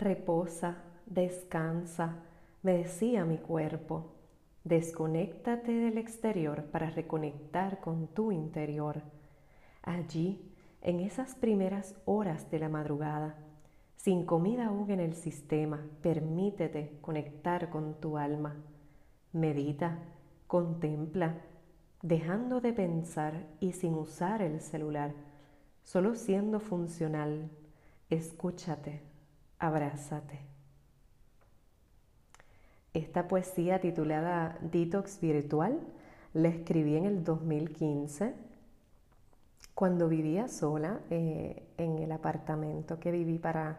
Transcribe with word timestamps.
Reposa, 0.00 0.78
descansa, 1.04 2.22
me 2.62 2.72
decía 2.72 3.26
mi 3.26 3.36
cuerpo. 3.36 4.14
Desconéctate 4.64 5.72
del 5.72 5.98
exterior 5.98 6.64
para 6.70 6.88
reconectar 6.88 7.80
con 7.80 8.06
tu 8.08 8.32
interior. 8.32 9.02
Allí, 9.82 10.40
en 10.80 11.00
esas 11.00 11.34
primeras 11.34 11.96
horas 12.06 12.50
de 12.50 12.60
la 12.60 12.70
madrugada, 12.70 13.36
sin 13.94 14.24
comida 14.24 14.68
aún 14.68 14.90
en 14.90 15.00
el 15.00 15.12
sistema, 15.12 15.86
permítete 16.00 16.96
conectar 17.02 17.68
con 17.68 18.00
tu 18.00 18.16
alma. 18.16 18.56
Medita, 19.34 19.98
contempla, 20.46 21.42
dejando 22.00 22.62
de 22.62 22.72
pensar 22.72 23.48
y 23.60 23.72
sin 23.72 23.92
usar 23.92 24.40
el 24.40 24.62
celular, 24.62 25.12
solo 25.82 26.14
siendo 26.14 26.58
funcional. 26.58 27.50
Escúchate, 28.08 29.09
abrázate. 29.60 30.40
Esta 32.92 33.28
poesía 33.28 33.80
titulada 33.80 34.58
Detox 34.62 35.20
Virtual 35.20 35.78
la 36.34 36.48
escribí 36.48 36.96
en 36.96 37.04
el 37.04 37.22
2015 37.22 38.34
cuando 39.74 40.08
vivía 40.08 40.48
sola 40.48 41.00
eh, 41.10 41.62
en 41.76 41.98
el 41.98 42.10
apartamento 42.10 42.98
que 42.98 43.12
viví 43.12 43.38
para, 43.38 43.78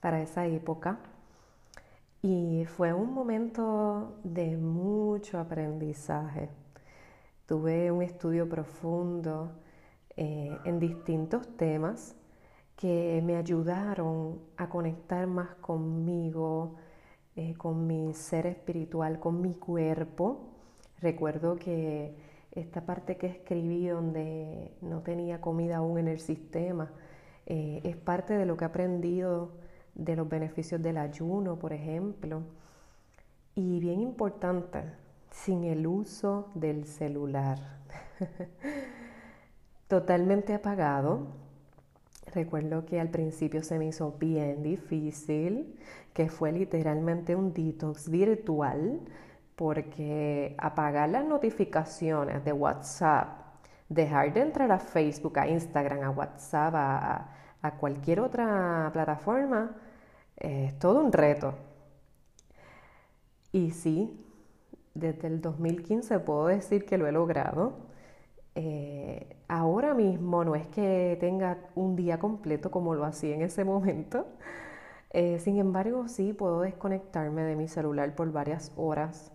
para 0.00 0.22
esa 0.22 0.46
época. 0.46 1.00
Y 2.22 2.64
fue 2.64 2.94
un 2.94 3.12
momento 3.12 4.16
de 4.24 4.56
mucho 4.56 5.38
aprendizaje. 5.38 6.48
Tuve 7.46 7.90
un 7.90 8.02
estudio 8.02 8.48
profundo 8.48 9.52
eh, 10.16 10.56
en 10.64 10.80
distintos 10.80 11.46
temas 11.56 12.16
que 12.76 13.22
me 13.24 13.36
ayudaron 13.36 14.40
a 14.56 14.68
conectar 14.68 15.26
más 15.26 15.54
conmigo, 15.56 16.76
eh, 17.34 17.54
con 17.54 17.86
mi 17.86 18.12
ser 18.14 18.46
espiritual, 18.46 19.18
con 19.18 19.40
mi 19.40 19.54
cuerpo. 19.54 20.50
Recuerdo 21.00 21.56
que 21.56 22.14
esta 22.52 22.82
parte 22.86 23.16
que 23.16 23.26
escribí 23.26 23.86
donde 23.86 24.72
no 24.80 25.02
tenía 25.02 25.40
comida 25.40 25.78
aún 25.78 25.98
en 25.98 26.08
el 26.08 26.20
sistema 26.20 26.90
eh, 27.46 27.80
es 27.84 27.96
parte 27.96 28.34
de 28.34 28.46
lo 28.46 28.56
que 28.56 28.64
he 28.64 28.68
aprendido 28.68 29.52
de 29.94 30.16
los 30.16 30.28
beneficios 30.28 30.82
del 30.82 30.98
ayuno, 30.98 31.58
por 31.58 31.72
ejemplo. 31.72 32.42
Y 33.54 33.80
bien 33.80 34.00
importante, 34.00 34.82
sin 35.30 35.64
el 35.64 35.86
uso 35.86 36.50
del 36.54 36.86
celular. 36.86 37.58
Totalmente 39.88 40.54
apagado, 40.54 41.28
Recuerdo 42.36 42.84
que 42.84 43.00
al 43.00 43.08
principio 43.08 43.62
se 43.62 43.78
me 43.78 43.86
hizo 43.86 44.12
bien 44.12 44.62
difícil, 44.62 45.74
que 46.12 46.28
fue 46.28 46.52
literalmente 46.52 47.34
un 47.34 47.54
detox 47.54 48.10
virtual, 48.10 49.00
porque 49.54 50.54
apagar 50.58 51.08
las 51.08 51.24
notificaciones 51.24 52.44
de 52.44 52.52
WhatsApp, 52.52 53.38
dejar 53.88 54.34
de 54.34 54.42
entrar 54.42 54.70
a 54.70 54.78
Facebook, 54.78 55.38
a 55.38 55.48
Instagram, 55.48 56.02
a 56.02 56.10
WhatsApp, 56.10 56.74
a, 56.74 57.32
cualquier 57.80 58.20
otra 58.20 58.90
plataforma, 58.92 59.74
es 60.36 60.78
todo 60.78 61.00
un 61.00 61.12
reto. 61.12 61.54
Y 63.50 63.70
sí, 63.70 64.22
desde 64.92 65.28
el 65.28 65.40
2015 65.40 66.18
puedo 66.18 66.48
decir 66.48 66.84
que 66.84 66.98
lo 66.98 67.06
he 67.06 67.12
logrado. 67.12 67.78
Eh, 68.58 69.36
ahora 69.48 69.92
mismo 69.92 70.42
no 70.42 70.54
es 70.54 70.66
que 70.68 71.18
tenga 71.20 71.58
un 71.74 71.94
día 71.94 72.18
completo 72.18 72.70
como 72.70 72.94
lo 72.94 73.04
hacía 73.04 73.34
en 73.34 73.42
ese 73.42 73.64
momento. 73.64 74.26
Eh, 75.10 75.38
sin 75.40 75.58
embargo, 75.58 76.08
sí 76.08 76.32
puedo 76.32 76.62
desconectarme 76.62 77.42
de 77.42 77.54
mi 77.56 77.68
celular 77.68 78.14
por 78.14 78.32
varias 78.32 78.72
horas 78.76 79.32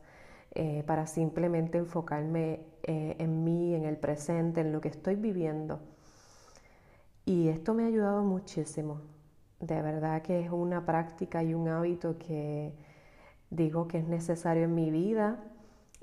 eh, 0.56 0.84
para 0.88 1.08
simplemente 1.08 1.78
enfocarme 1.78 2.62
en 2.84 3.44
mí, 3.44 3.76
en 3.76 3.86
el 3.86 3.98
presente, 3.98 4.62
en 4.62 4.72
lo 4.72 4.82
que 4.82 4.90
estoy 4.90 5.16
viviendo. 5.16 5.80
Y 7.26 7.50
esto 7.50 7.74
me 7.76 7.84
ha 7.84 7.88
ayudado 7.88 8.24
muchísimo. 8.24 9.02
De 9.60 9.82
verdad 9.84 10.24
que 10.24 10.40
es 10.42 10.52
una 10.52 10.86
práctica 10.86 11.44
y 11.44 11.54
un 11.54 11.68
hábito 11.68 12.18
que 12.18 12.74
digo 13.52 13.88
que 13.88 14.00
es 14.00 14.08
necesario 14.08 14.64
en 14.64 14.74
mi 14.76 14.90
vida 14.90 15.51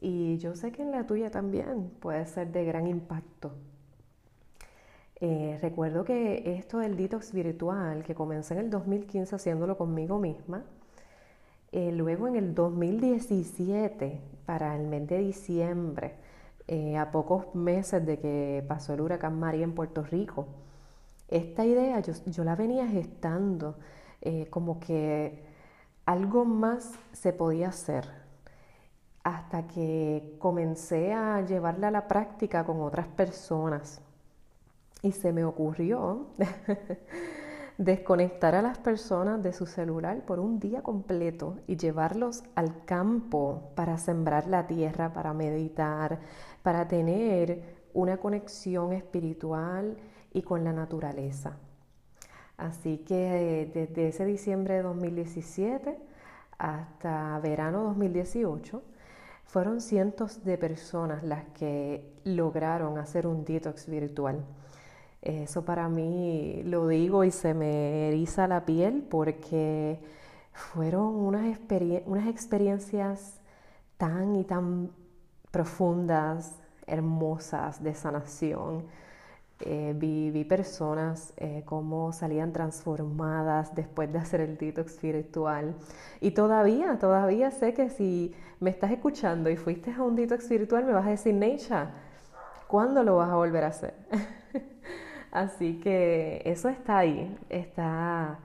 y 0.01 0.39
yo 0.39 0.55
sé 0.55 0.73
que 0.73 0.83
en 0.83 0.93
la 0.93 1.07
tuya 1.07 1.31
también 1.31 1.91
puede 2.01 2.25
ser 2.27 2.53
de 2.53 2.65
gran 2.65 2.87
impacto. 2.87 3.53
Eh, 5.21 5.59
recuerdo 5.61 6.05
que 6.05 6.55
esto 6.57 6.79
del 6.79 6.97
detox 6.97 7.33
virtual, 7.33 8.05
que 8.05 8.15
comencé 8.15 8.55
en 8.55 8.61
el 8.61 8.71
2015 8.71 9.35
haciéndolo 9.35 9.77
conmigo 9.77 10.19
misma, 10.19 10.63
eh, 11.73 11.91
luego 11.93 12.29
en 12.29 12.37
el 12.37 12.55
2017, 12.55 14.21
para 14.47 14.77
el 14.77 14.87
mes 14.87 15.09
de 15.09 15.19
diciembre, 15.19 16.15
eh, 16.69 16.97
a 16.97 17.11
pocos 17.11 17.55
meses 17.55 18.07
de 18.07 18.19
que 18.19 18.65
pasó 18.69 18.95
el 18.95 19.01
huracán 19.01 19.39
María 19.39 19.65
en 19.65 19.75
Puerto 19.75 20.03
Rico, 20.05 20.47
esta 21.29 21.67
idea 21.67 22.01
yo, 22.01 22.13
yo 22.27 22.45
la 22.45 22.57
venía 22.57 22.87
gestando 22.87 23.77
como 24.51 24.81
que 24.81 25.45
algo 26.05 26.45
más 26.45 26.93
se 27.13 27.33
podía 27.33 27.69
hacer 27.69 28.28
hasta 29.23 29.67
que 29.67 30.37
comencé 30.39 31.13
a 31.13 31.41
llevarla 31.43 31.89
a 31.89 31.91
la 31.91 32.09
práctica 32.09 32.65
con 32.65 32.81
otras 32.81 33.07
personas. 33.09 34.01
Y 35.03 35.13
se 35.13 35.33
me 35.33 35.45
ocurrió 35.45 36.27
desconectar 37.79 38.57
a 38.57 38.63
las 38.63 38.79
personas 38.79 39.43
de 39.43 39.53
su 39.53 39.67
celular 39.67 40.25
por 40.25 40.41
un 40.41 40.59
día 40.59 40.83
completo 40.83 41.59
y 41.67 41.77
llevarlos 41.77 42.43
al 42.57 42.85
campo 42.85 43.71
para 43.77 43.99
sembrar 43.99 44.49
la 44.49 44.67
tierra, 44.67 45.13
para 45.13 45.33
meditar, 45.33 46.19
para 46.63 46.89
tener 46.89 47.79
una 47.95 48.17
conexión 48.17 48.93
espiritual 48.93 49.97
y 50.33 50.43
con 50.43 50.65
la 50.65 50.73
naturaleza. 50.73 51.57
Así 52.57 52.99
que 52.99 53.71
desde 53.73 54.09
ese 54.09 54.25
diciembre 54.25 54.75
de 54.75 54.83
2017 54.83 55.97
hasta 56.59 57.39
verano 57.39 57.85
2018, 57.85 58.83
fueron 59.49 59.81
cientos 59.81 60.45
de 60.45 60.59
personas 60.59 61.25
las 61.25 61.45
que 61.55 62.13
lograron 62.25 62.99
hacer 62.99 63.27
un 63.27 63.47
detox 63.47 63.89
virtual. 63.89 64.45
Eso 65.23 65.65
para 65.65 65.89
mí 65.89 66.63
lo 66.65 66.87
digo 66.87 67.25
y 67.25 67.31
se 67.31 67.55
me 67.55 68.09
eriza 68.09 68.47
la 68.47 68.67
piel 68.67 69.03
porque 69.09 70.01
fueron 70.53 71.15
unas, 71.15 71.47
experiencias 72.29 73.41
tan 73.97 74.37
y 74.37 74.45
tan 74.45 74.91
profundas, 75.51 76.55
hermosas 76.87 77.83
de 77.83 77.95
sanación 77.95 78.85
eh, 79.61 79.93
vi, 79.97 80.45
personas 80.45 81.33
eh, 81.37 81.63
cómo 81.65 82.13
salían 82.13 82.53
transformadas 82.53 83.75
después 83.75 84.13
de 84.13 84.19
hacer 84.19 84.41
el 84.41 84.57
detox 84.57 85.01
virtual. 85.01 85.75
Y 86.21 86.31
todavía, 86.31 86.99
todavía 86.99 87.51
sé 87.51 87.75
que 87.75 87.91
si 87.91 88.35
me 88.61 88.71
estás 88.71 88.91
escuchando 88.93 89.51
y 89.51 89.57
fuiste 89.57 89.93
a 89.93 90.03
un 90.03 90.15
detox 90.17 90.49
virtual, 90.49 90.85
me 90.85 90.93
vas 90.93 91.07
a 91.07 91.11
decir, 91.11 91.35
Neisha, 91.35 91.91
¿cuándo 92.69 93.03
lo 93.03 93.17
vas 93.17 93.31
a 93.31 93.37
volver 93.37 93.65
a 93.65 93.69
hacer? 93.69 93.95
Así 95.33 95.81
que 95.81 96.43
eso 96.45 96.69
está 96.69 96.99
ahí, 96.99 97.37
está, 97.51 98.39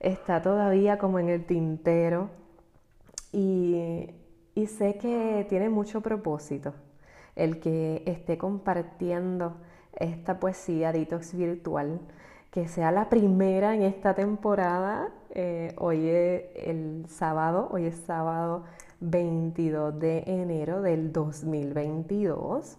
está 0.00 0.42
todavía 0.42 0.98
como 0.98 1.18
en 1.18 1.30
el 1.30 1.46
tintero 1.46 2.30
y, 3.32 4.10
y 4.54 4.66
sé 4.66 4.98
que 4.98 5.46
tiene 5.48 5.68
mucho 5.68 6.02
propósito 6.02 6.74
el 7.36 7.60
que 7.60 8.02
esté 8.06 8.38
compartiendo 8.38 9.56
esta 9.96 10.38
poesía 10.38 10.92
Detox 10.92 11.34
Virtual, 11.34 12.00
que 12.50 12.68
sea 12.68 12.90
la 12.90 13.08
primera 13.08 13.74
en 13.74 13.82
esta 13.82 14.14
temporada. 14.14 15.08
Eh, 15.30 15.74
hoy 15.78 16.08
es 16.08 16.42
el 16.54 17.06
sábado, 17.08 17.68
hoy 17.70 17.86
es 17.86 17.96
sábado 18.06 18.64
22 19.00 19.98
de 19.98 20.22
enero 20.26 20.80
del 20.82 21.12
2022, 21.12 22.78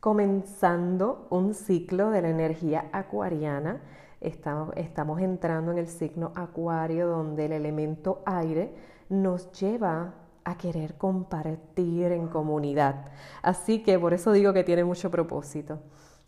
comenzando 0.00 1.26
un 1.30 1.54
ciclo 1.54 2.10
de 2.10 2.22
la 2.22 2.30
energía 2.30 2.88
acuariana. 2.92 3.80
Estamos, 4.20 4.72
estamos 4.76 5.20
entrando 5.20 5.72
en 5.72 5.78
el 5.78 5.88
signo 5.88 6.32
acuario 6.34 7.08
donde 7.08 7.46
el 7.46 7.52
elemento 7.52 8.22
aire 8.24 8.72
nos 9.08 9.50
lleva 9.52 10.14
a 10.44 10.56
querer 10.56 10.94
compartir 10.94 12.12
en 12.12 12.28
comunidad. 12.28 13.06
Así 13.42 13.82
que 13.82 13.98
por 13.98 14.14
eso 14.14 14.32
digo 14.32 14.52
que 14.52 14.64
tiene 14.64 14.84
mucho 14.84 15.10
propósito 15.10 15.80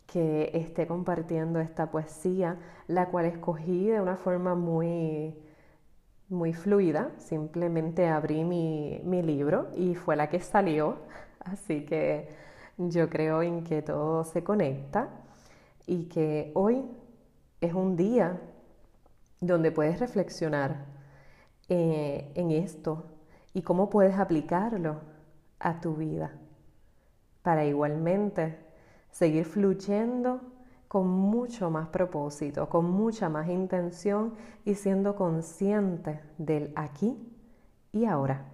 que 0.07 0.51
esté 0.55 0.87
compartiendo 0.87 1.61
esta 1.61 1.91
poesía, 1.91 2.59
la 2.87 3.09
cual 3.11 3.27
escogí 3.27 3.89
de 3.89 4.01
una 4.01 4.17
forma 4.17 4.55
muy, 4.55 5.35
muy 6.29 6.53
fluida. 6.53 7.11
Simplemente 7.19 8.09
abrí 8.09 8.45
mi, 8.45 9.01
mi 9.05 9.23
libro 9.23 9.69
y 9.75 9.95
fue 9.95 10.17
la 10.17 10.29
que 10.29 10.41
salió. 10.41 10.99
Así 11.41 11.85
que 11.85 12.29
yo 12.79 13.09
creo 13.09 13.43
en 13.43 13.65
que 13.65 13.83
todo 13.83 14.25
se 14.25 14.43
conecta 14.43 15.09
y 15.87 16.07
que 16.09 16.53
hoy 16.55 16.85
es 17.61 17.73
un 17.75 17.97
día 17.97 18.41
donde 19.41 19.71
puedes 19.71 20.01
reflexionar 20.01 20.87
eh, 21.69 22.31
en 22.35 22.51
esto 22.51 23.05
y 23.53 23.63
cómo 23.63 23.89
puedes 23.91 24.19
aplicarlo 24.19 25.01
a 25.59 25.81
tu 25.81 25.95
vida 25.95 26.33
para 27.43 27.65
igualmente 27.65 28.64
seguir 29.15 29.45
fluyendo 29.45 30.41
con 30.89 31.07
mucho 31.07 31.71
más 31.71 31.89
propósito, 31.89 32.69
con 32.69 32.91
mucha 32.91 33.29
más 33.29 33.49
intención 33.49 34.35
y 34.65 34.75
siendo 34.75 35.15
consciente 35.15 36.21
del 36.37 36.73
aquí 36.75 37.17
y 37.93 38.07
ahora. 38.07 38.45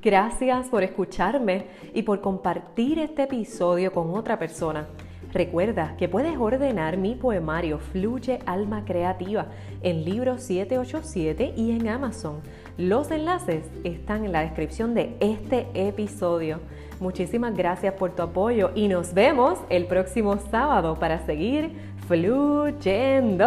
Gracias 0.00 0.68
por 0.68 0.84
escucharme 0.84 1.66
y 1.92 2.02
por 2.02 2.20
compartir 2.20 3.00
este 3.00 3.24
episodio 3.24 3.92
con 3.92 4.14
otra 4.14 4.38
persona. 4.38 4.86
Recuerda 5.32 5.96
que 5.96 6.08
puedes 6.08 6.36
ordenar 6.38 6.96
mi 6.96 7.16
poemario 7.16 7.80
Fluye 7.80 8.38
Alma 8.46 8.84
Creativa 8.84 9.48
en 9.82 10.04
Libro 10.04 10.38
787 10.38 11.54
y 11.56 11.72
en 11.72 11.88
Amazon. 11.88 12.40
Los 12.76 13.12
enlaces 13.12 13.64
están 13.84 14.24
en 14.24 14.32
la 14.32 14.40
descripción 14.40 14.94
de 14.94 15.16
este 15.20 15.68
episodio. 15.74 16.58
Muchísimas 16.98 17.56
gracias 17.56 17.94
por 17.94 18.16
tu 18.16 18.22
apoyo 18.22 18.72
y 18.74 18.88
nos 18.88 19.14
vemos 19.14 19.60
el 19.68 19.86
próximo 19.86 20.38
sábado 20.50 20.96
para 20.96 21.24
seguir 21.24 21.70
fluyendo. 22.08 23.44